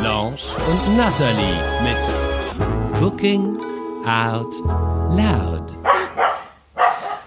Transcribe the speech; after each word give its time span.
Blanche 0.00 0.56
und 0.68 0.96
Natalie 0.96 1.56
mit 1.82 3.02
Cooking 3.02 3.58
Out 4.06 4.54
Loud. 5.16 5.74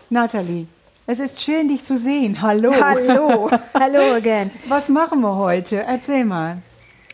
Natalie, 0.10 0.68
es 1.06 1.20
ist 1.20 1.42
schön, 1.42 1.68
dich 1.68 1.84
zu 1.84 1.98
sehen. 1.98 2.42
Hallo. 2.42 2.72
Hallo, 2.80 3.50
hallo 3.74 4.16
again. 4.16 4.52
Was 4.68 4.90
machen 4.90 5.22
wir 5.22 5.36
heute? 5.36 5.84
Erzähl 5.84 6.26
mal. 6.26 6.58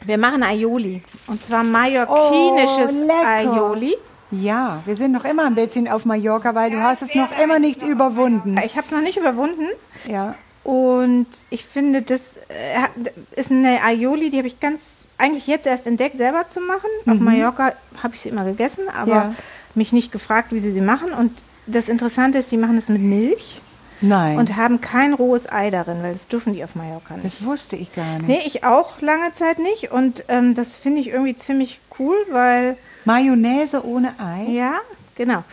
Wir 0.05 0.17
machen 0.17 0.43
Aioli. 0.43 1.01
Und 1.27 1.41
zwar 1.41 1.63
mallorquinisches 1.63 2.91
Oh. 3.07 3.25
Aioli. 3.25 3.95
Ja, 4.31 4.81
wir 4.85 4.95
sind 4.95 5.11
noch 5.11 5.25
immer 5.25 5.45
ein 5.45 5.55
bisschen 5.55 5.87
auf 5.87 6.05
Mallorca, 6.05 6.55
weil 6.55 6.71
du 6.71 6.81
hast 6.81 7.03
es 7.03 7.13
noch 7.15 7.29
immer 7.41 7.59
nicht 7.59 7.81
überwunden. 7.81 8.59
Ich 8.65 8.75
habe 8.75 8.85
es 8.85 8.91
noch 8.91 9.01
nicht 9.01 9.17
überwunden. 9.17 9.67
Ja. 10.07 10.35
Und 10.63 11.27
ich 11.49 11.65
finde, 11.65 12.01
das 12.01 12.21
äh, 12.49 13.39
ist 13.39 13.51
eine 13.51 13.81
Aioli, 13.83 14.29
die 14.29 14.37
habe 14.37 14.47
ich 14.47 14.59
ganz 14.59 15.02
eigentlich 15.17 15.47
jetzt 15.47 15.65
erst 15.65 15.87
entdeckt, 15.87 16.17
selber 16.17 16.47
zu 16.47 16.59
machen. 16.61 16.89
Auf 17.05 17.19
Mallorca 17.19 17.73
habe 18.01 18.15
ich 18.15 18.21
sie 18.21 18.29
immer 18.29 18.45
gegessen, 18.45 18.83
aber 18.95 19.11
Ja. 19.11 19.35
mich 19.75 19.93
nicht 19.93 20.11
gefragt, 20.11 20.51
wie 20.51 20.59
sie 20.59 20.71
sie 20.71 20.81
machen. 20.81 21.13
Und 21.13 21.31
das 21.67 21.87
Interessante 21.89 22.39
ist, 22.39 22.49
sie 22.49 22.57
machen 22.57 22.77
es 22.77 22.89
mit 22.89 23.01
Milch 23.01 23.61
Nein. 24.01 24.37
und 24.37 24.55
haben 24.57 24.81
kein 24.81 25.13
rohes 25.13 25.49
Ei 25.49 25.69
darin, 25.69 26.03
weil 26.03 26.13
das 26.13 26.27
dürfen 26.27 26.53
die 26.53 26.63
auf 26.63 26.75
Mallorca 26.75 27.13
nicht. 27.15 27.25
das 27.25 27.45
wusste 27.45 27.75
ich 27.77 27.93
gar 27.95 28.17
nicht. 28.19 28.27
Nee, 28.27 28.41
ich 28.45 28.63
auch 28.65 28.99
lange 29.01 29.33
Zeit 29.35 29.59
nicht. 29.59 29.91
Und 29.91 30.25
ähm, 30.27 30.55
das 30.55 30.75
finde 30.75 30.99
ich 31.01 31.07
irgendwie 31.09 31.37
ziemlich 31.37 31.79
cool, 31.99 32.17
weil 32.31 32.75
Mayonnaise 33.05 33.85
ohne 33.85 34.13
Ei? 34.19 34.49
Ja, 34.51 34.73
genau. 35.15 35.43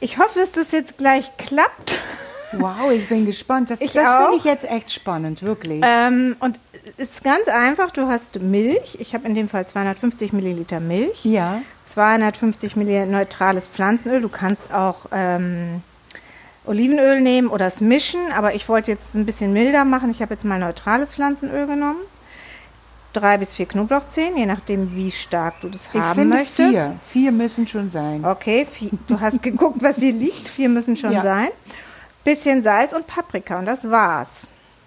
Ich 0.00 0.18
hoffe, 0.18 0.40
dass 0.40 0.52
das 0.52 0.70
jetzt 0.72 0.98
gleich 0.98 1.30
klappt. 1.38 1.96
Wow, 2.60 2.90
ich 2.92 3.08
bin 3.08 3.26
gespannt. 3.26 3.70
Das, 3.70 3.78
das 3.78 3.90
finde 3.92 4.36
ich 4.36 4.44
jetzt 4.44 4.68
echt 4.70 4.92
spannend, 4.92 5.42
wirklich. 5.42 5.82
Ähm, 5.84 6.36
und 6.40 6.58
es 6.98 7.10
ist 7.10 7.24
ganz 7.24 7.48
einfach. 7.48 7.90
Du 7.90 8.06
hast 8.08 8.40
Milch. 8.40 8.96
Ich 9.00 9.14
habe 9.14 9.26
in 9.26 9.34
dem 9.34 9.48
Fall 9.48 9.66
250 9.66 10.32
Milliliter 10.32 10.80
Milch. 10.80 11.24
ja. 11.24 11.60
250 11.92 12.74
Milliliter 12.76 13.06
neutrales 13.06 13.68
Pflanzenöl. 13.68 14.20
Du 14.20 14.28
kannst 14.28 14.72
auch 14.72 15.06
ähm, 15.12 15.80
Olivenöl 16.66 17.20
nehmen 17.20 17.46
oder 17.48 17.66
es 17.68 17.80
mischen. 17.80 18.18
Aber 18.36 18.54
ich 18.54 18.68
wollte 18.68 18.90
jetzt 18.90 19.14
ein 19.14 19.24
bisschen 19.26 19.52
milder 19.52 19.84
machen. 19.84 20.10
Ich 20.10 20.20
habe 20.20 20.34
jetzt 20.34 20.44
mal 20.44 20.58
neutrales 20.58 21.14
Pflanzenöl 21.14 21.66
genommen. 21.68 22.00
Drei 23.12 23.38
bis 23.38 23.54
vier 23.54 23.66
Knoblauchzehen, 23.66 24.36
je 24.36 24.44
nachdem, 24.44 24.96
wie 24.96 25.12
stark 25.12 25.60
du 25.60 25.68
das 25.68 25.82
Ich 25.92 26.00
haben 26.00 26.18
finde 26.18 26.36
möchtest. 26.36 26.56
vier. 26.70 26.96
Vier 27.12 27.30
müssen 27.30 27.68
schon 27.68 27.88
sein. 27.92 28.24
Okay, 28.24 28.66
vi- 28.76 28.90
du 29.06 29.20
hast 29.20 29.40
geguckt, 29.40 29.80
was 29.80 29.98
hier 29.98 30.12
liegt. 30.14 30.48
Vier 30.48 30.68
müssen 30.68 30.96
schon 30.96 31.12
Ja. 31.12 31.22
sein. 31.22 31.48
Bisschen 32.24 32.62
Salz 32.62 32.92
und 32.92 33.06
Paprika 33.06 33.58
und 33.58 33.66
das 33.66 33.88
war's. 33.88 34.28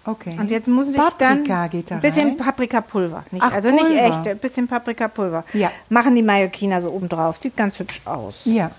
Okay. 0.04 0.36
Und 0.38 0.50
jetzt 0.50 0.68
muss 0.68 0.88
ich 0.88 0.96
Paprika 0.96 1.18
dann 1.44 1.70
geht 1.70 1.90
da 1.90 1.96
ein 1.96 2.00
bisschen? 2.00 2.36
Paprikapulver, 2.36 3.24
nicht, 3.30 3.42
Ach, 3.42 3.52
also 3.52 3.70
nicht 3.70 3.84
Pulver. 3.86 4.02
echt, 4.04 4.28
ein 4.28 4.38
bisschen 4.38 4.66
Paprikapulver. 4.66 5.44
Ja. 5.52 5.70
Machen 5.90 6.14
die 6.16 6.22
Mallorquiner 6.22 6.80
so 6.80 6.90
oben 6.90 7.08
drauf, 7.08 7.36
sieht 7.36 7.56
ganz 7.56 7.78
hübsch 7.78 8.00
aus. 8.06 8.40
Ja. 8.44 8.70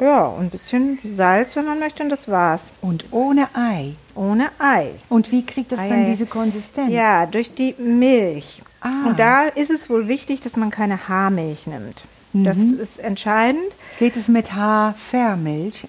Ja, 0.00 0.24
und 0.24 0.44
ein 0.46 0.50
bisschen 0.50 0.98
Salz, 1.04 1.54
wenn 1.56 1.66
man 1.66 1.78
möchte, 1.78 2.02
und 2.02 2.08
das 2.08 2.26
war's. 2.28 2.60
Und 2.80 3.04
ohne 3.10 3.48
Ei. 3.54 3.92
Ohne 4.14 4.48
Ei. 4.58 4.90
Und 5.10 5.30
wie 5.30 5.44
kriegt 5.44 5.72
das 5.72 5.78
Ei, 5.80 5.88
dann 5.88 6.04
Ei. 6.06 6.10
diese 6.10 6.24
Konsistenz? 6.26 6.90
Ja, 6.90 7.26
durch 7.26 7.54
die 7.54 7.74
Milch. 7.78 8.62
Ah. 8.80 9.08
Und 9.08 9.20
da 9.20 9.42
ist 9.44 9.70
es 9.70 9.90
wohl 9.90 10.08
wichtig, 10.08 10.40
dass 10.40 10.56
man 10.56 10.70
keine 10.70 11.06
Haarmilch 11.08 11.66
nimmt. 11.66 12.02
Das 12.32 12.56
Mhm. 12.56 12.78
ist 12.80 12.98
entscheidend. 12.98 13.60
Geht 13.98 14.16
es 14.16 14.26
mit 14.28 14.54
Haarvermilch? 14.54 15.86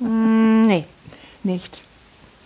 Mm, 0.00 0.51
nicht. 1.44 1.82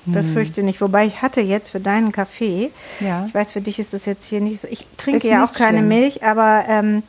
Befürchte 0.09 0.63
nicht. 0.63 0.81
Wobei 0.81 1.05
ich 1.07 1.21
hatte 1.21 1.41
jetzt 1.41 1.71
für 1.71 1.81
deinen 1.81 2.13
Kaffee, 2.13 2.71
Ja. 3.01 3.25
ich 3.27 3.35
weiß, 3.35 3.51
für 3.51 3.61
dich 3.61 3.81
ist 3.81 3.93
das 3.93 4.07
jetzt 4.07 4.25
hier 4.25 4.41
nicht 4.41 4.61
so. 4.61 4.69
Ich 4.71 4.87
trinke 4.97 5.27
Ist 5.27 5.33
ja 5.33 5.45
auch 5.45 5.53
keine 5.53 5.79
schlimm. 5.79 5.89
Milch, 5.89 6.23
aber 6.23 6.65
ähm, 6.69 7.03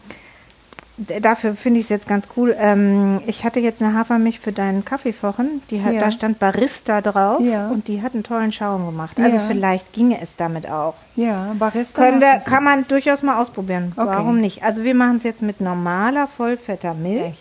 dafür 1.22 1.53
finde 1.56 1.80
ich 1.80 1.86
es 1.86 1.90
jetzt 1.90 2.08
ganz 2.08 2.28
cool. 2.36 2.56
Ähm, 2.59 3.22
ich 3.28 3.44
hatte 3.44 3.59
jetzt 3.59 3.84
eine 3.84 3.94
Hafermilch 3.94 4.40
für 4.40 4.52
deinen 4.52 4.84
Kaffeekochen. 4.84 5.62
Die 5.70 5.84
hat, 5.84 5.94
Ja. 5.94 6.00
Da 6.02 6.12
stand 6.12 6.40
Barista 6.40 7.02
drauf 7.02 7.40
Ja. 7.42 7.68
und 7.70 7.88
die 7.88 8.02
hat 8.02 8.16
einen 8.16 8.24
tollen 8.24 8.52
Schaum 8.52 8.88
gemacht. 8.88 9.19
Also 9.19 9.40
vielleicht 9.48 9.94
ginge 9.94 10.19
es 10.19 10.36
damit 10.36 10.68
auch. 10.68 10.96
Ja, 11.16 11.54
Barista. 11.59 12.12
Das. 12.19 12.46
kann 12.46 12.64
man 12.64 12.88
durchaus 12.88 13.22
mal 13.22 13.40
ausprobieren. 13.40 13.92
Okay. 13.96 14.08
Warum 14.08 14.40
nicht? 14.40 14.64
Also 14.64 14.84
wir 14.84 14.96
machen 14.96 15.18
es 15.18 15.24
jetzt 15.24 15.44
mit 15.44 15.62
normaler, 15.62 16.28
vollfetter 16.28 16.96
Milch. 16.96 17.36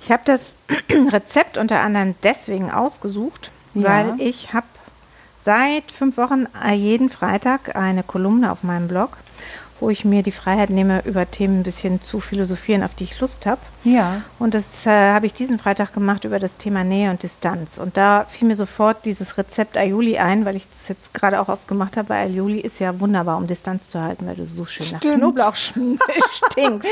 Ich 0.00 0.12
habe 0.12 0.22
das 0.24 0.54
Rezept 1.12 1.58
unter 1.58 1.80
anderem 1.80 2.14
deswegen 2.22 2.70
ausgesucht, 2.70 3.50
Ja. 3.82 3.88
weil 3.88 4.20
ich 4.20 4.52
habe 4.52 4.66
seit 5.44 5.92
fünf 5.92 6.16
Wochen 6.16 6.46
äh, 6.64 6.72
jeden 6.74 7.08
Freitag 7.10 7.76
eine 7.76 8.02
Kolumne 8.02 8.50
auf 8.50 8.62
meinem 8.62 8.88
Blog, 8.88 9.16
wo 9.78 9.90
ich 9.90 10.04
mir 10.06 10.22
die 10.22 10.32
Freiheit 10.32 10.70
nehme, 10.70 11.02
über 11.04 11.30
Themen 11.30 11.60
ein 11.60 11.62
bisschen 11.62 12.02
zu 12.02 12.18
philosophieren, 12.18 12.82
auf 12.82 12.94
die 12.94 13.04
ich 13.04 13.20
Lust 13.20 13.44
habe. 13.46 13.60
Ja. 13.84 14.22
Und 14.38 14.54
das 14.54 14.64
äh, 14.86 15.12
habe 15.12 15.26
ich 15.26 15.34
diesen 15.34 15.58
Freitag 15.58 15.92
gemacht 15.92 16.24
über 16.24 16.38
das 16.38 16.56
Thema 16.56 16.82
Nähe 16.82 17.10
und 17.10 17.22
Distanz. 17.22 17.76
Und 17.78 17.96
da 17.98 18.24
fiel 18.28 18.48
mir 18.48 18.56
sofort 18.56 19.04
dieses 19.04 19.36
Rezept 19.36 19.76
Aioli 19.76 20.16
ein, 20.18 20.46
weil 20.46 20.56
ich 20.56 20.66
das 20.70 20.88
jetzt 20.88 21.12
gerade 21.14 21.38
auch 21.40 21.48
oft 21.48 21.68
gemacht 21.68 21.96
habe. 21.98 22.08
Weil 22.08 22.28
Aioli 22.30 22.58
ist 22.60 22.78
ja 22.80 22.98
wunderbar, 22.98 23.36
um 23.36 23.46
Distanz 23.46 23.88
zu 23.90 24.00
halten, 24.00 24.26
weil 24.26 24.36
du 24.36 24.46
so 24.46 24.64
schön 24.64 24.90
nach 24.92 24.98
Stimmt. 25.00 25.18
Knoblauch 25.18 25.54
schn- 25.54 25.98
stinkst. 26.50 26.88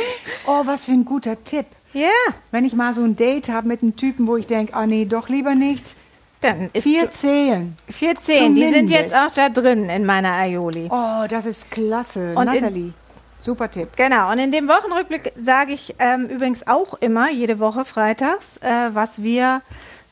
Oh, 0.47 0.61
was 0.67 0.85
für 0.85 0.93
ein 0.93 1.07
guter 1.07 1.43
Tipp. 1.43 1.67
Ja, 1.95 2.09
Wenn 2.51 2.65
ich 2.67 2.75
mal 2.75 2.93
so 2.93 3.03
ein 3.03 3.17
Date 3.17 3.49
habe 3.49 3.67
mit 3.69 3.83
einem 3.83 3.97
Typen, 3.97 4.27
wo 4.27 4.37
ich 4.37 4.47
denke, 4.47 4.75
ah 4.75 4.87
nee, 4.87 5.07
doch 5.07 5.29
lieber 5.31 5.55
nicht. 5.55 5.95
Dann 6.45 6.71
ist 6.73 6.83
Vier 6.85 7.11
zählen. 7.11 7.77
14, 7.91 8.55
die 8.55 8.63
sind 8.63 8.73
Zumindest. 8.89 9.01
jetzt 9.03 9.17
auch 9.17 9.31
da 9.35 9.49
drin 9.49 9.89
in 9.89 10.05
meiner 10.05 10.33
Aioli. 10.35 10.89
Oh, 10.91 11.25
das 11.29 11.47
ist 11.47 11.71
klasse. 11.71 12.35
Und 12.37 12.45
Nathalie, 12.47 12.93
super 13.41 13.71
Tipp. 13.71 13.89
Genau, 13.97 14.31
und 14.31 14.39
in 14.39 14.53
dem 14.53 14.69
Wochenrückblick 14.69 15.33
sage 15.43 15.73
ich 15.73 15.95
ähm, 15.99 16.27
übrigens 16.27 16.67
auch 16.67 16.95
immer, 17.01 17.31
jede 17.31 17.59
Woche 17.59 17.85
freitags, 17.85 18.57
äh, 18.61 18.91
was 18.95 19.23
wir 19.23 19.63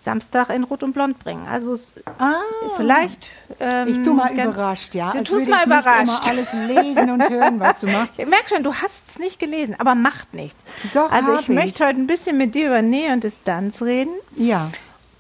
Samstag 0.04 0.50
in 0.50 0.64
Rot 0.64 0.82
und 0.82 0.94
Blond 0.94 1.20
bringen. 1.20 1.46
Also 1.48 1.76
Ah, 2.18 2.32
vielleicht. 2.76 3.28
Ähm, 3.60 3.86
ich 3.86 4.02
tu 4.02 4.12
mal 4.14 4.32
überrascht, 4.32 4.96
ja. 4.96 5.12
Du 5.12 5.22
tust 5.22 5.46
mal 5.48 5.60
ich 5.60 5.66
überrascht. 5.66 6.02
immer 6.08 6.26
alles 6.28 6.48
lesen 6.66 7.10
und 7.12 7.30
hören, 7.30 7.60
was 7.60 7.80
du 7.80 7.86
machst. 7.86 8.18
Ich 8.18 8.26
merke 8.26 8.48
schon, 8.52 8.64
du 8.64 8.74
hast 8.74 9.10
es 9.10 9.18
nicht 9.20 9.38
gelesen, 9.38 9.76
aber 9.78 9.94
macht 9.94 10.34
nichts. 10.34 10.58
Doch, 10.92 11.08
also 11.12 11.34
hab 11.34 11.40
ich, 11.42 11.48
möchte 11.48 11.86
heute 11.86 12.00
ein 12.00 12.08
bisschen 12.08 12.36
mit 12.36 12.56
dir 12.56 12.66
über 12.66 12.82
Nähe 12.82 13.12
und 13.12 13.22
Distanz 13.22 13.80
reden. 13.80 14.10
Ja. 14.36 14.68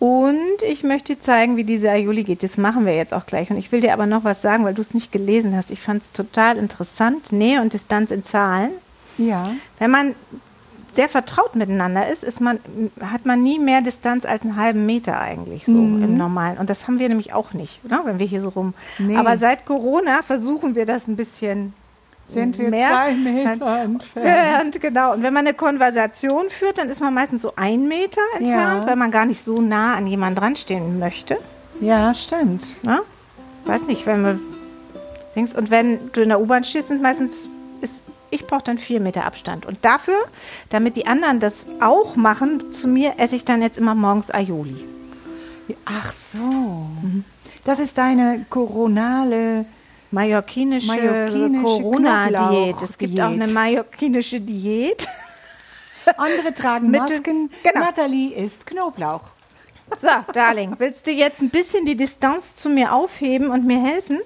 Und 0.02 0.64
ich 0.68 0.82
möchte 0.82 1.20
zeigen, 1.20 1.56
wie 1.56 1.62
diese 1.62 1.88
Aioli 1.88 2.24
geht. 2.24 2.42
Das 2.42 2.58
machen 2.58 2.86
wir 2.86 2.96
jetzt 2.96 3.14
auch 3.14 3.24
gleich. 3.24 3.52
Und 3.52 3.56
ich 3.56 3.70
will 3.70 3.82
dir 3.82 3.92
aber 3.92 4.06
noch 4.06 4.24
was 4.24 4.42
sagen, 4.42 4.64
weil 4.64 4.74
du 4.74 4.82
es 4.82 4.94
nicht 4.94 5.12
gelesen 5.12 5.56
hast. 5.56 5.70
Ich 5.70 5.80
fand 5.80 6.02
es 6.02 6.10
total 6.10 6.56
interessant. 6.56 7.30
Nähe 7.30 7.62
und 7.62 7.72
Distanz 7.72 8.10
in 8.10 8.24
Zahlen. 8.24 8.72
Ja. 9.16 9.44
Wenn 9.78 9.92
man 9.92 10.16
sehr 10.96 11.08
vertraut 11.08 11.54
miteinander 11.54 12.08
ist, 12.08 12.24
ist 12.24 12.40
man, 12.40 12.58
hat 13.00 13.26
man 13.26 13.44
nie 13.44 13.60
mehr 13.60 13.80
Distanz 13.80 14.24
als 14.24 14.42
einen 14.42 14.56
halben 14.56 14.86
Meter 14.86 15.20
eigentlich 15.20 15.66
so 15.66 15.70
im 15.70 16.16
Normalen. 16.16 16.58
Und 16.58 16.68
das 16.68 16.88
haben 16.88 16.98
wir 16.98 17.08
nämlich 17.08 17.32
auch 17.32 17.52
nicht, 17.52 17.78
oder? 17.84 18.02
wenn 18.04 18.18
wir 18.18 18.26
hier 18.26 18.40
so 18.40 18.48
rum. 18.48 18.74
Nee. 18.98 19.14
Aber 19.14 19.38
seit 19.38 19.66
Corona 19.66 20.24
versuchen 20.24 20.74
wir 20.74 20.84
das 20.84 21.06
ein 21.06 21.14
bisschen 21.14 21.74
Sind 22.26 22.58
wir 22.58 22.70
mehr 22.70 22.88
zwei 22.90 23.12
Meter 23.14 23.78
entfernt. 23.82 24.80
Genau. 24.80 25.12
Und 25.12 25.22
wenn 25.22 25.32
man 25.34 25.46
eine 25.46 25.54
Konversation 25.54 26.48
führt, 26.50 26.78
dann 26.78 26.88
ist 26.88 27.00
man 27.00 27.12
meistens 27.12 27.42
so 27.42 27.52
ein 27.56 27.88
Meter 27.88 28.22
entfernt, 28.38 28.84
Ja. 28.84 28.86
weil 28.86 28.96
man 28.96 29.10
gar 29.10 29.26
nicht 29.26 29.44
so 29.44 29.60
nah 29.60 29.94
an 29.96 30.06
jemanden 30.06 30.36
dranstehen 30.40 30.98
möchte. 30.98 31.36
Ja, 31.80 32.14
stimmt. 32.14 32.82
Ne? 32.84 33.00
Weiß 33.66 33.82
nicht, 33.82 34.06
wenn 34.06 34.24
wir 34.24 34.38
links 35.34 35.54
und 35.54 35.70
wenn 35.70 36.10
du 36.12 36.22
in 36.22 36.28
der 36.30 36.40
U-Bahn 36.40 36.64
stehst, 36.64 36.88
sind 36.88 37.02
meistens 37.02 37.48
ist 37.80 38.02
ich 38.30 38.46
brauche 38.46 38.62
dann 38.64 38.78
vier 38.78 38.98
Meter 39.00 39.24
Abstand. 39.26 39.66
Und 39.66 39.84
dafür, 39.84 40.16
damit 40.70 40.96
die 40.96 41.06
anderen 41.06 41.38
das 41.38 41.52
auch 41.80 42.16
machen, 42.16 42.72
zu 42.72 42.88
mir 42.88 43.14
esse 43.18 43.36
ich 43.36 43.44
dann 43.44 43.60
jetzt 43.60 43.76
immer 43.76 43.94
morgens 43.94 44.30
Aioli. 44.32 44.84
Ach 45.84 46.12
so. 46.12 46.86
Das 47.64 47.78
ist 47.78 47.98
deine 47.98 48.46
koronale. 48.48 49.66
Mallorquinische, 50.12 50.86
Mallorquinische 50.86 51.62
Corona-Diät. 51.62 52.76
Es 52.82 52.98
gibt 52.98 53.18
auch 53.20 53.24
eine 53.30 53.46
mallorquinische 53.48 54.40
Diät. 54.40 55.06
Andere 56.16 56.52
tragen 56.54 56.90
Masken. 56.90 57.50
genau. 57.62 57.80
Nathalie 57.86 58.34
isst 58.34 58.66
Knoblauch. 58.66 59.22
So, 60.00 60.08
Darling, 60.32 60.74
willst 60.78 61.06
du 61.06 61.10
jetzt 61.10 61.40
ein 61.40 61.50
bisschen 61.50 61.84
die 61.86 61.96
Distanz 61.96 62.54
zu 62.54 62.68
mir 62.68 62.92
aufheben 62.94 63.50
und 63.50 63.66
mir 63.66 63.80
helfen? 63.82 64.20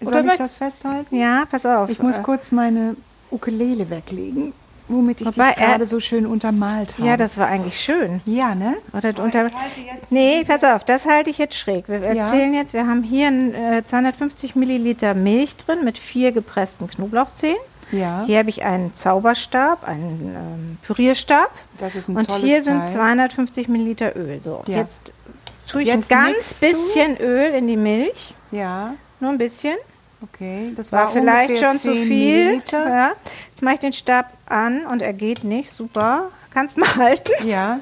Soll 0.00 0.08
Oder 0.08 0.20
ich 0.20 0.26
möchtest- 0.26 0.50
das 0.52 0.54
festhalten? 0.54 1.16
Ja, 1.16 1.44
pass 1.50 1.64
auf. 1.66 1.90
Ich 1.90 2.00
muss 2.00 2.18
Äh, 2.18 2.22
kurz 2.22 2.52
meine 2.52 2.96
Ukulele 3.30 3.88
weglegen. 3.90 4.52
Womit 4.90 5.20
ich 5.20 5.26
Wobei 5.26 5.50
er- 5.52 5.54
gerade 5.68 5.86
so 5.86 6.00
schön 6.00 6.26
untermalt 6.26 6.94
habe. 6.98 7.06
Ja, 7.08 7.16
das 7.16 7.36
war 7.38 7.46
eigentlich 7.46 7.80
schön. 7.80 8.20
Ja, 8.24 8.54
ne? 8.54 8.76
Oder 8.92 9.12
unter 9.22 9.50
nee, 10.10 10.44
pass 10.44 10.64
auf, 10.64 10.84
das 10.84 11.06
halte 11.06 11.30
ich 11.30 11.38
jetzt 11.38 11.56
schräg. 11.56 11.88
Wir 11.88 11.98
Ja. 12.00 12.24
erzählen 12.24 12.52
jetzt, 12.54 12.72
wir 12.72 12.86
haben 12.86 13.02
hier 13.02 13.28
ein, 13.28 13.54
äh, 13.54 13.84
250 13.84 14.54
Milliliter 14.56 15.14
Milch 15.14 15.56
drin 15.56 15.84
mit 15.84 15.98
vier 15.98 16.32
gepressten 16.32 16.88
Knoblauchzehen. 16.88 17.56
Ja. 17.92 18.22
Hier 18.26 18.38
habe 18.38 18.50
ich 18.50 18.62
einen 18.62 18.94
Zauberstab, 18.94 19.86
einen 19.88 20.36
ähm, 20.36 20.78
Pürierstab. 20.82 21.50
Das 21.78 21.94
ist 21.96 22.08
ein 22.08 22.16
Und 22.16 22.30
hier 22.36 22.62
sind 22.62 22.78
Teil. 22.84 22.92
250 22.92 23.66
Milliliter 23.68 24.14
Öl. 24.16 24.40
So, 24.40 24.62
Ja. 24.66 24.76
jetzt 24.78 25.12
tue 25.68 25.82
ich 25.82 25.88
Jetzt 25.88 26.12
ein 26.12 26.24
ganz 26.24 26.36
mixt 26.36 26.62
du? 26.62 26.66
bisschen 26.68 27.16
Öl 27.20 27.52
in 27.54 27.66
die 27.66 27.76
Milch. 27.76 28.34
Ja, 28.52 28.94
Nur 29.18 29.30
ein 29.30 29.38
bisschen. 29.38 29.74
Okay. 30.22 30.72
Das 30.76 30.92
War, 30.92 31.06
war, 31.06 31.12
vielleicht 31.12 31.58
schon 31.58 31.78
zu 31.78 31.92
10 31.92 32.04
viel. 32.06 32.62
Ja. 32.72 33.12
Jetzt 33.50 33.62
mache 33.62 33.74
ich 33.74 33.80
den 33.80 33.92
Stab 33.92 34.26
an 34.46 34.86
und 34.86 35.02
er 35.02 35.12
geht 35.12 35.44
nicht. 35.44 35.72
Super. 35.72 36.30
Kannst 36.52 36.78
mal 36.78 36.94
halten. 36.96 37.32
Ja. 37.46 37.80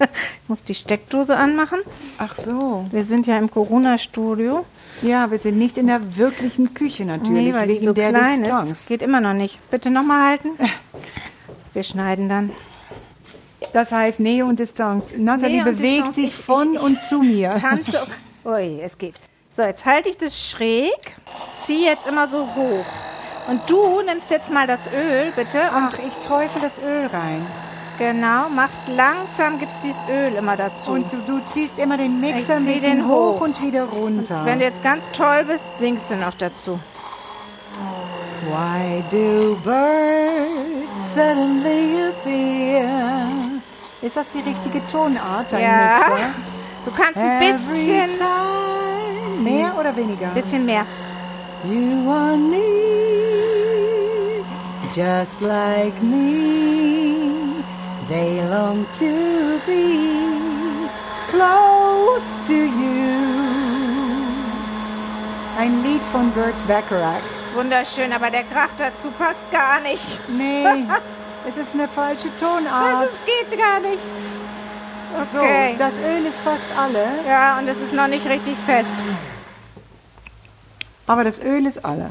Ich 0.00 0.48
muss 0.48 0.64
die 0.64 0.74
Steckdose 0.74 1.36
anmachen. 1.36 1.78
Ach 2.18 2.34
so. 2.36 2.86
Wir 2.90 3.04
sind 3.04 3.26
ja 3.26 3.38
im 3.38 3.50
Corona-Studio. 3.50 4.64
Ja, 5.02 5.30
wir 5.30 5.38
sind 5.38 5.58
nicht 5.58 5.78
in 5.78 5.86
der 5.86 6.16
wirklichen 6.16 6.74
Küche 6.74 7.04
natürlich, 7.04 7.30
Nee, 7.48 7.54
weil 7.54 7.68
die 7.68 7.74
wegen 7.74 7.84
so 7.86 7.92
der 7.92 8.08
klein 8.10 8.40
Distanz. 8.40 8.70
ist. 8.82 8.88
Geht 8.88 9.02
immer 9.02 9.20
noch 9.20 9.32
nicht. 9.34 9.58
Bitte 9.70 9.90
nochmal 9.90 10.30
halten. 10.30 10.48
Wir 11.72 11.82
schneiden 11.84 12.28
dann. 12.28 12.50
Das 13.72 13.92
heißt 13.92 14.20
Nähe 14.20 14.44
und 14.44 14.58
Distanz. 14.58 15.14
Nathalie 15.16 15.62
Nähe 15.62 15.72
bewegt 15.72 15.96
Distanz. 16.08 16.14
sich 16.16 16.24
Ich- 16.26 16.34
von 16.34 16.76
und 16.76 17.00
zu 17.00 17.20
mir. 17.20 17.54
Tanze. 17.60 18.06
Ui, 18.44 18.80
es 18.82 18.98
geht. 18.98 19.14
So, 19.54 19.62
jetzt 19.62 19.84
halte 19.84 20.08
ich 20.08 20.16
das 20.16 20.38
schräg. 20.38 21.14
Zieh 21.64 21.84
jetzt 21.84 22.06
immer 22.06 22.26
so 22.26 22.48
hoch. 22.54 22.86
Und 23.48 23.68
du 23.68 24.00
nimmst 24.02 24.30
jetzt 24.30 24.50
mal 24.50 24.66
das 24.66 24.86
Öl, 24.86 25.30
bitte. 25.36 25.60
Und 25.76 25.90
Ach, 25.92 25.98
ich 25.98 26.26
teufel 26.26 26.62
das 26.62 26.78
Öl 26.78 27.06
rein. 27.12 27.44
genau, 27.98 28.48
machst 28.48 28.80
langsam, 28.88 29.58
gibst 29.58 29.82
dieses 29.84 30.04
Öl 30.08 30.34
immer 30.36 30.56
dazu. 30.56 30.92
Und 30.92 31.12
du, 31.26 31.40
ziehst 31.52 31.78
immer 31.78 31.96
den 31.98 32.18
Mixer 32.20 32.54
ein 32.54 32.64
bisschen 32.64 32.98
den 32.98 33.08
hoch 33.08 33.36
hoch. 33.36 33.40
und 33.42 33.60
wieder 33.60 33.84
runter. 33.84 34.40
Wenn 34.44 34.58
du 34.58 34.64
jetzt 34.64 34.82
ganz 34.82 35.04
toll 35.12 35.44
bist, 35.44 35.76
singst 35.78 36.10
du 36.10 36.16
noch 36.16 36.34
dazu. 36.38 36.78
Why 38.46 39.02
do 39.10 39.56
birds 39.62 41.14
suddenly 41.14 42.08
appear? 42.08 43.28
Ist 44.00 44.16
das 44.16 44.26
die 44.30 44.40
richtige 44.40 44.84
Tonart, 44.86 45.52
dein 45.52 45.62
Ja. 45.62 45.96
Mixer? 45.98 46.30
Du 46.84 46.90
kannst 46.90 47.16
ein 47.18 47.38
bisschen. 47.38 48.10
Mehr 49.42 49.72
oder 49.78 49.94
weniger? 49.96 50.28
bisschen 50.34 50.64
mehr. 50.64 50.84
You 51.64 52.10
are 52.10 52.36
near, 52.36 52.62
just 54.94 55.40
like 55.40 56.00
me. 56.02 57.62
They 58.08 58.40
long 58.50 58.84
to 58.98 59.60
be 59.64 60.88
close 61.30 62.30
to 62.46 62.54
you. 62.54 63.12
Ein 65.58 65.82
Lied 65.84 66.04
von 66.06 66.30
Burt 66.32 66.56
Bacharach. 66.66 67.22
Wunderschön, 67.54 68.12
aber 68.12 68.30
der 68.30 68.42
Krach 68.44 68.70
dazu 68.78 69.10
passt 69.18 69.50
gar 69.52 69.80
nicht. 69.80 70.04
Nee, 70.28 70.64
es 71.48 71.56
ist 71.56 71.74
eine 71.74 71.86
falsche 71.86 72.34
Tonart. 72.36 73.08
Das 73.08 73.22
geht 73.24 73.58
gar 73.58 73.78
nicht. 73.80 73.98
So, 75.32 75.38
Okay. 75.38 75.74
das 75.78 75.94
Öl 75.98 76.26
ist 76.28 76.38
fast 76.40 76.66
alle, 76.76 77.04
Ja, 77.26 77.58
und 77.58 77.68
es 77.68 77.80
ist 77.80 77.92
noch 77.92 78.08
nicht 78.08 78.26
richtig 78.26 78.56
fest. 78.66 78.90
aber 81.06 81.24
das 81.24 81.40
Öl 81.40 81.66
ist 81.66 81.84
alle. 81.84 82.10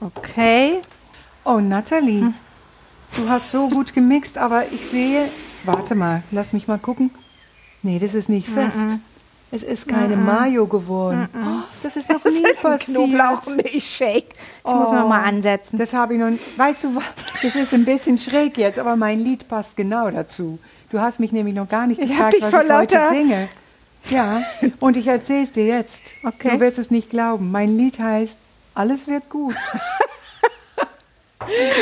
Okay. 0.00 0.78
So. 1.44 1.50
Oh, 1.52 1.60
Nathalie, 1.60 2.32
du 3.16 3.28
hast 3.28 3.50
so 3.50 3.68
gut 3.68 3.94
gemixt, 3.94 4.36
aber 4.38 4.64
ich 4.70 4.86
sehe, 4.86 5.28
warte 5.64 5.94
mal, 5.94 6.22
lass 6.30 6.52
mich 6.52 6.68
mal 6.68 6.78
gucken. 6.78 7.10
Nee, 7.82 7.98
das 7.98 8.14
ist 8.14 8.28
nicht 8.28 8.48
fest. 8.48 8.98
Es 9.50 9.62
ist 9.62 9.88
keine 9.88 10.14
Mayo 10.16 10.66
geworden. 10.66 11.26
Oh, 11.34 11.62
das 11.82 11.96
ist 11.96 12.08
noch 12.12 12.22
nie 12.24 12.42
passiert. 12.60 12.80
Knoblauchmilchshake. 12.84 14.26
Ich 14.58 14.64
muss 14.64 14.92
noch 14.92 15.08
mal 15.08 15.22
ansetzen. 15.22 15.78
Das 15.78 15.94
habe 15.94 16.14
ich 16.14 16.20
noch. 16.20 16.30
Weißt 16.56 16.84
du, 16.84 16.96
was? 16.96 17.04
das 17.42 17.54
ist 17.54 17.72
ein 17.72 17.86
bisschen 17.86 18.18
schräg 18.18 18.58
jetzt, 18.58 18.78
aber 18.78 18.94
mein 18.96 19.20
Lied 19.20 19.48
passt 19.48 19.74
genau 19.76 20.10
dazu. 20.10 20.58
Du 20.90 21.00
hast 21.00 21.20
mich 21.20 21.32
nämlich 21.32 21.54
noch 21.54 21.68
gar 21.68 21.86
nicht 21.86 22.00
Ich 22.00 22.08
gefragt, 22.08 22.36
was 22.40 22.52
ich 22.64 22.72
heute 22.72 23.08
singe. 23.10 23.48
Ja, 24.08 24.42
und 24.80 24.96
ich 24.96 25.06
erzähle 25.06 25.42
es 25.42 25.52
dir 25.52 25.66
jetzt. 25.66 26.02
Okay. 26.24 26.50
Du 26.52 26.60
wirst 26.60 26.78
es 26.78 26.90
nicht 26.90 27.10
glauben. 27.10 27.50
Mein 27.50 27.76
Lied 27.76 27.98
heißt 28.00 28.38
Alles 28.74 29.06
wird 29.06 29.28
gut. 29.28 29.54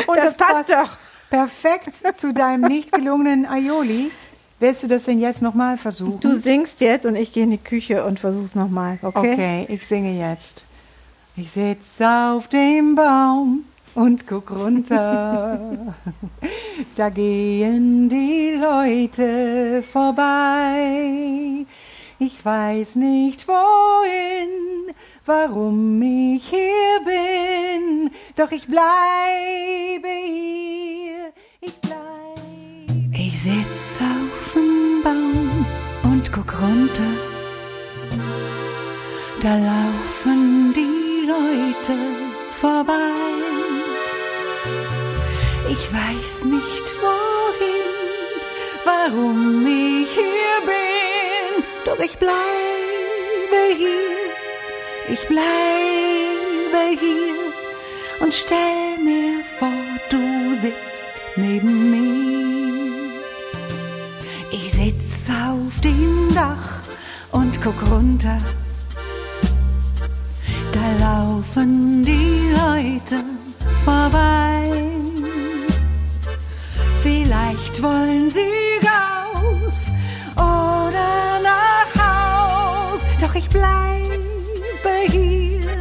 Und 0.06 0.16
Das 0.16 0.36
passt 0.36 0.70
doch. 0.70 0.96
Perfekt 1.28 1.90
zu 2.16 2.32
deinem 2.32 2.68
nicht 2.68 2.92
gelungenen 2.92 3.46
Aioli. 3.46 4.12
Willst 4.60 4.84
du 4.84 4.86
das 4.88 5.04
denn 5.04 5.18
jetzt 5.18 5.42
nochmal 5.42 5.76
versuchen? 5.76 6.20
Du 6.20 6.38
singst 6.38 6.80
jetzt 6.80 7.04
und 7.04 7.16
ich 7.16 7.32
gehe 7.32 7.42
in 7.44 7.50
die 7.50 7.58
Küche 7.58 8.04
und 8.04 8.20
versuch's 8.20 8.54
nochmal, 8.54 8.98
okay? 9.02 9.32
Okay, 9.32 9.66
ich 9.68 9.86
singe 9.86 10.12
jetzt. 10.18 10.64
Ich 11.36 11.50
sitz 11.50 12.00
auf 12.00 12.48
dem 12.48 12.94
Baum 12.94 13.64
und 13.96 14.26
guck 14.26 14.50
runter. 14.50 15.94
da 16.96 17.08
gehen 17.08 18.08
die 18.08 18.52
Leute 18.60 19.82
vorbei. 19.82 21.64
Ich 22.18 22.44
weiß 22.44 22.96
nicht 22.96 23.48
wohin, 23.48 24.94
warum 25.24 26.00
ich 26.02 26.48
hier 26.48 27.00
bin, 27.04 28.10
doch 28.36 28.52
ich 28.52 28.66
bleibe 28.66 30.08
hier. 30.24 31.32
Ich 31.60 31.74
bleibe. 31.80 32.02
Ich 33.12 33.42
sitz 33.42 33.98
auf 34.00 34.52
dem 34.54 35.02
Baum 35.02 35.66
und 36.04 36.32
guck 36.32 36.60
runter. 36.60 37.02
Da 39.40 39.56
laufen 39.56 40.72
die 40.74 41.26
Leute 41.26 41.94
vorbei. 42.52 43.55
Ich 45.68 45.92
weiß 45.92 46.44
nicht 46.44 46.94
wohin, 47.00 47.86
warum 48.84 49.66
ich 49.66 50.10
hier 50.10 50.60
bin, 50.64 51.64
doch 51.84 51.98
ich 51.98 52.16
bleibe 52.18 52.36
hier, 53.76 55.12
ich 55.12 55.26
bleibe 55.26 57.00
hier 57.00 57.34
und 58.20 58.32
stell 58.32 58.98
mir 59.02 59.44
vor, 59.58 59.68
du 60.08 60.54
sitzt 60.54 61.20
neben 61.34 61.90
mir. 61.90 63.22
Ich 64.52 64.72
sitz 64.72 65.28
auf 65.28 65.80
dem 65.80 66.32
Dach 66.32 66.80
und 67.32 67.60
guck 67.60 67.90
runter. 67.90 68.38
Da 70.72 70.92
laufen 71.00 72.04
die 72.04 72.52
Leute 72.52 73.24
vorbei. 73.84 74.55
Vielleicht 77.66 77.82
wollen 77.82 78.30
sie 78.30 78.86
raus 78.86 79.92
oder 80.36 81.40
nach 81.42 81.90
Haus. 81.98 83.04
Doch 83.20 83.34
ich 83.34 83.48
bleibe 83.48 84.90
hier, 85.10 85.76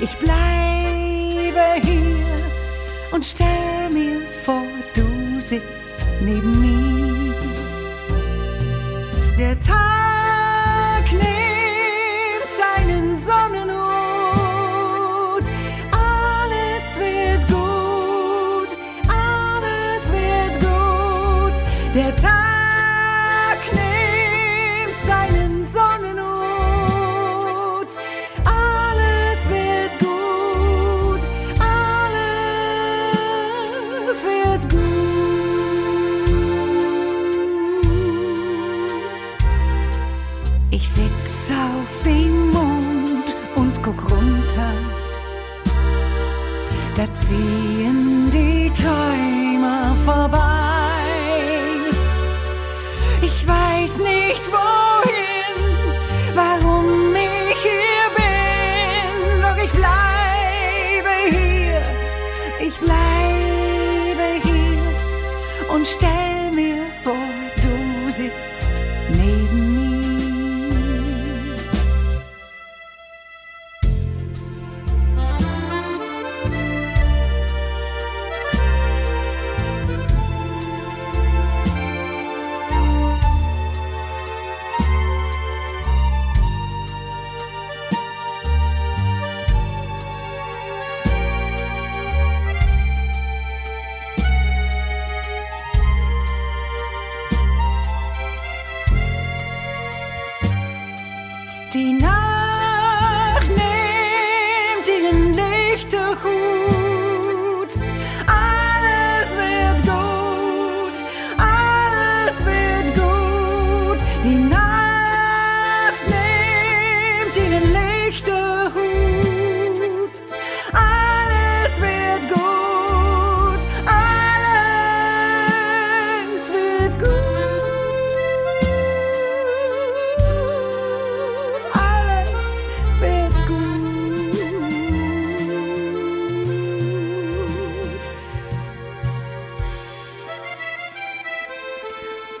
ich 0.00 0.16
bleibe 0.16 1.86
hier 1.86 2.24
und 3.12 3.26
stell 3.26 3.90
mir 3.92 4.22
vor, 4.42 4.62
du 4.94 5.42
sitzt 5.42 6.06
neben 6.22 6.60
mir. 6.62 7.34
Der 9.38 9.60
Tag 9.60 10.17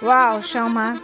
Wow, 0.08 0.42
schau 0.44 0.68
mal. 0.68 0.94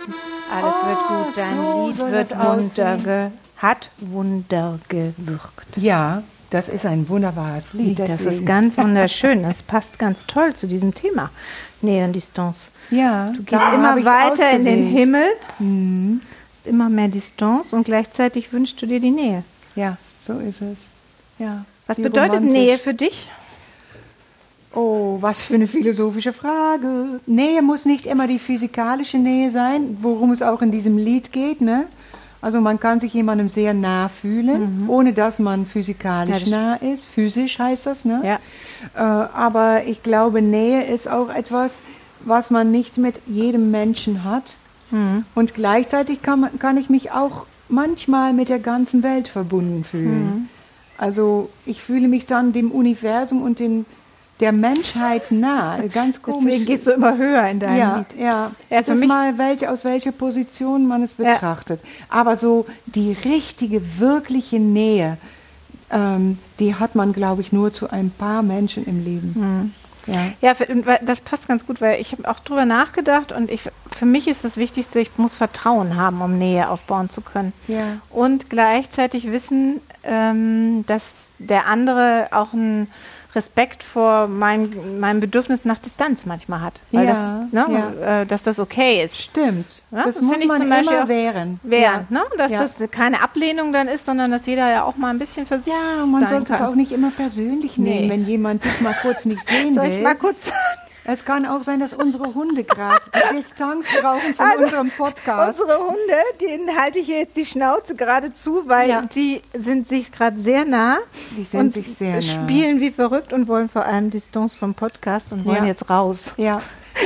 Alles 0.50 0.74
Oh, 0.82 0.86
wird 0.88 1.08
gut. 1.08 1.36
Dein 1.36 1.56
so 1.56 1.88
Lied 2.04 2.12
wird. 2.12 2.30
Wunder 2.38 3.30
hat 3.58 3.90
Wunder 3.98 4.78
gewirkt. 4.88 5.76
Ja, 5.76 6.22
das 6.50 6.68
ist 6.68 6.86
ein 6.86 7.08
wunderbares 7.08 7.72
Lied. 7.74 7.98
Das 7.98 8.20
ist 8.20 8.46
ganz 8.46 8.78
wunderschön. 8.78 9.42
Das 9.48 9.62
passt 9.62 9.98
ganz 9.98 10.26
toll 10.26 10.54
zu 10.54 10.66
diesem 10.66 10.94
Thema. 10.94 11.30
Nähe 11.82 12.04
und 12.06 12.12
Distanz. 12.14 12.70
ja, 12.90 13.26
Du 13.36 13.42
gehst 13.42 13.62
immer 13.74 14.02
weiter 14.04 14.50
in 14.52 14.64
den. 14.64 14.86
Himmel, 14.86 15.28
Mhm. 15.58 16.22
immer 16.64 16.88
mehr 16.88 17.08
Distanz 17.08 17.72
und 17.74 17.84
gleichzeitig 17.84 18.52
wünschst 18.54 18.80
du 18.80 18.86
dir 18.86 19.00
die 19.00 19.10
Nähe. 19.10 19.44
Ja, 19.76 19.96
so 20.20 20.38
ist 20.38 20.62
es. 20.62 20.86
Ja. 21.38 21.64
Was 21.86 21.96
bedeutet 21.98 22.36
romantisch. 22.36 22.52
Nähe 22.54 22.78
für 22.78 22.94
dich? 22.94 23.28
Oh, 24.74 25.18
was 25.20 25.42
für 25.42 25.54
eine 25.54 25.66
philosophische 25.66 26.32
Frage. 26.32 27.20
Nähe 27.26 27.62
muss 27.62 27.84
nicht 27.84 28.06
immer 28.06 28.26
die 28.26 28.38
physikalische 28.38 29.18
Nähe 29.18 29.50
sein, 29.50 29.98
worum 30.02 30.32
es 30.32 30.42
auch 30.42 30.62
in 30.62 30.70
diesem 30.72 30.98
Lied 30.98 31.32
geht, 31.32 31.60
ne? 31.60 31.84
Also 32.40 32.60
man 32.60 32.78
kann 32.78 33.00
sich 33.00 33.14
jemandem 33.14 33.48
sehr 33.48 33.72
nah 33.72 34.08
fühlen, 34.08 34.84
ohne 34.88 35.12
dass 35.14 35.38
man 35.38 35.60
Mhm. 35.60 35.66
Ja, 35.66 35.70
physikalisch 35.72 36.40
das- 36.40 36.50
nah 36.50 36.74
ist. 36.74 37.06
Physisch 37.06 37.58
heißt 37.58 37.86
das, 37.86 38.04
ne? 38.04 38.20
Ja. 38.22 38.38
Äh, 38.94 39.28
aber 39.34 39.84
ich 39.86 40.02
glaube, 40.02 40.42
Nähe 40.42 40.84
ist 40.84 41.08
auch 41.08 41.30
etwas, 41.34 41.80
was 42.20 42.50
man 42.50 42.70
nicht 42.70 42.98
mit 42.98 43.20
jedem 43.26 43.70
Menschen 43.70 44.24
hat. 44.24 44.56
Mhm. 44.90 45.24
Und 45.34 45.54
gleichzeitig 45.54 46.20
kann, 46.20 46.40
man, 46.40 46.58
kann 46.58 46.76
ich 46.76 46.90
mich 46.90 47.12
auch 47.12 47.46
manchmal 47.70 48.34
mit 48.34 48.50
der 48.50 48.58
ganzen 48.58 49.02
Welt 49.02 49.28
verbunden 49.28 49.84
fühlen. 49.84 50.24
Mhm. 50.24 50.48
Also 50.98 51.48
ich 51.64 51.80
fühle 51.82 52.08
mich 52.08 52.26
dann 52.26 52.52
dem 52.52 52.70
Universum 52.70 53.40
und 53.42 53.58
den, 53.58 53.86
der 54.40 54.52
Menschheit 54.52 55.30
nahe. 55.30 55.88
Ganz 55.92 56.20
komisch. 56.20 56.44
Deswegen 56.44 56.66
gehst 56.66 56.86
du 56.86 56.90
immer 56.92 57.16
höher 57.16 57.46
in 57.48 57.60
deinem 57.60 57.78
ja, 57.78 57.96
Lied. 57.98 58.06
ja. 58.20 58.26
Ja, 58.26 58.52
Es 58.78 58.86
für 58.86 58.92
ist 58.94 59.00
mich- 59.00 59.08
mal, 59.08 59.38
welche, 59.38 59.70
aus 59.70 59.84
welcher 59.84 60.12
Position 60.12 60.86
man 60.86 61.02
es 61.02 61.14
betrachtet. 61.14 61.80
Aber 62.08 62.36
so 62.36 62.66
die 62.86 63.12
richtige, 63.24 63.98
wirkliche 64.00 64.58
Nähe, 64.58 65.18
ähm, 65.90 66.38
die 66.58 66.74
hat 66.74 66.94
man, 66.94 67.12
glaube 67.12 67.42
ich, 67.42 67.52
nur 67.52 67.72
zu 67.72 67.90
ein 67.90 68.10
paar 68.10 68.42
Menschen 68.42 68.84
im 68.86 69.04
Leben. 69.04 69.34
Mhm. 69.36 69.72
Ja. 70.06 70.26
Ja, 70.42 70.54
für, 70.54 70.66
das 71.02 71.20
passt 71.22 71.48
ganz 71.48 71.66
gut, 71.66 71.80
weil 71.80 71.98
ich 72.00 72.12
habe 72.12 72.28
auch 72.30 72.38
drüber 72.40 72.66
nachgedacht 72.66 73.32
und 73.32 73.50
ich, 73.50 73.62
für 73.90 74.04
mich 74.04 74.28
ist 74.28 74.44
das 74.44 74.58
Wichtigste, 74.58 75.00
ich 75.00 75.10
muss 75.16 75.34
Vertrauen 75.34 75.96
haben, 75.96 76.20
um 76.20 76.36
Nähe 76.36 76.68
aufbauen 76.68 77.08
zu 77.08 77.22
können. 77.22 77.54
Ja. 77.68 77.98
Und 78.10 78.50
gleichzeitig 78.50 79.32
wissen, 79.32 79.80
ähm, 80.02 80.84
dass 80.86 81.04
der 81.38 81.66
andere 81.66 82.28
auch 82.32 82.52
einen 82.52 82.88
Respekt 83.34 83.82
vor 83.82 84.28
mein, 84.28 85.00
meinem 85.00 85.20
Bedürfnis 85.20 85.64
nach 85.64 85.78
Distanz 85.78 86.26
manchmal 86.26 86.60
hat. 86.60 86.74
Weil 86.92 87.06
Ja, 87.06 87.46
das, 87.52 87.68
ne, 87.68 88.22
äh, 88.22 88.26
dass 88.26 88.42
das 88.42 88.58
okay 88.58 89.04
ist. 89.04 89.16
Stimmt. 89.20 89.82
Ja, 89.90 90.04
das 90.04 90.16
das 90.16 90.22
muss 90.24 90.36
ich 90.38 90.46
man 90.46 90.60
zum 90.60 90.70
Beispiel 90.70 90.96
immer 90.96 91.08
wehren. 91.08 91.60
Während, 91.62 92.10
ja. 92.10 92.18
ne? 92.18 92.24
dass 92.38 92.52
Ja. 92.52 92.62
das 92.78 92.90
keine 92.90 93.22
Ablehnung 93.22 93.72
dann 93.72 93.88
ist, 93.88 94.06
sondern 94.06 94.30
dass 94.30 94.46
jeder 94.46 94.68
ja 94.70 94.84
auch 94.84 94.96
mal 94.96 95.10
ein 95.10 95.18
bisschen 95.18 95.46
für 95.46 95.58
sich 95.58 95.72
Ja, 95.72 96.04
man 96.06 96.26
sollte 96.26 96.52
es 96.52 96.60
auch 96.60 96.74
nicht 96.74 96.92
immer 96.92 97.10
persönlich 97.10 97.78
nehmen, 97.78 98.06
Nee. 98.06 98.10
wenn 98.10 98.26
jemand 98.26 98.64
dich 98.64 98.80
mal 98.80 98.94
kurz 99.02 99.24
nicht 99.24 99.46
sehen 99.48 99.74
Soll 99.74 99.84
will. 99.88 99.96
ich 99.98 100.02
mal 100.02 100.14
kurz 100.14 100.36
es 101.04 101.24
kann 101.24 101.44
auch 101.46 101.62
sein, 101.62 101.80
dass 101.80 101.92
unsere 101.92 102.34
Hunde 102.34 102.64
gerade 102.64 103.00
Distanz 103.36 103.86
brauchen 104.00 104.34
von 104.34 104.46
Also, 104.46 104.64
unserem 104.64 104.90
Podcast. 104.90 105.60
Unsere 105.60 105.78
Hunde, 105.80 106.16
denen 106.40 106.76
halte 106.78 106.98
ich 106.98 107.08
jetzt 107.08 107.36
die 107.36 107.44
Schnauze 107.46 107.94
gerade 107.94 108.32
zu, 108.32 108.62
weil 108.68 108.88
Ja. 108.88 109.02
die 109.02 109.42
sind 109.58 109.88
sich 109.88 110.10
gerade 110.12 110.38
sehr 110.40 110.64
nah. 110.64 110.98
Die 111.36 111.44
sind 111.44 111.60
und 111.60 111.72
sich 111.72 111.92
sehr 111.94 112.14
nah. 112.16 112.20
spielen 112.20 112.80
wie 112.80 112.90
verrückt 112.90 113.32
und 113.32 113.48
wollen 113.48 113.68
vor 113.68 113.84
allem 113.84 114.10
Distanz 114.10 114.54
vom 114.54 114.74
Podcast 114.74 115.26
und 115.32 115.44
wollen 115.44 115.58
Ja. 115.58 115.66
jetzt 115.66 115.88
raus. 115.90 116.32
Ja, 116.36 116.58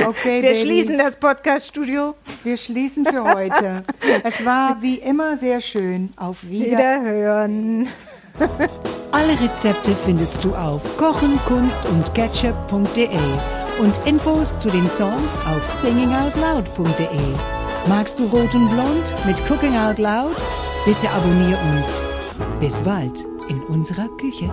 okay. 0.07 0.43
Wir 0.43 0.51
Babys. 0.51 0.61
schließen 0.61 0.99
das 0.99 1.17
Podcast-Studio. 1.17 2.15
Wir 2.45 2.57
schließen 2.57 3.05
für 3.07 3.25
heute. 3.25 3.83
es 4.25 4.45
war 4.45 4.81
wie 4.81 4.97
immer 4.97 5.37
sehr 5.37 5.61
schön. 5.61 6.13
Auf 6.17 6.39
Wieder. 6.43 6.71
Wiederhören. 6.79 7.89
Alle 9.11 9.41
Rezepte 9.41 9.93
findest 10.05 10.45
du 10.45 10.55
auf 10.55 10.97
kochen, 10.97 11.41
kunst 11.47 11.81
und 11.87 12.15
ketchup.de 12.15 13.09
und 13.79 13.99
Infos 14.07 14.59
zu 14.59 14.69
den 14.69 14.89
Songs 14.91 15.39
auf 15.47 15.67
singingoutloud.de. 15.67 17.09
Magst 17.89 18.19
du 18.19 18.25
Rot 18.25 18.55
und 18.55 18.69
Blond 18.69 19.15
mit 19.27 19.39
Cooking 19.49 19.77
Out 19.77 19.99
Loud? 19.99 20.37
Bitte 20.85 21.09
abonnier 21.11 21.59
uns. 21.73 22.05
Bis 22.61 22.81
bald 22.81 23.25
in 23.49 23.63
unserer 23.65 24.09
Küche. 24.19 24.51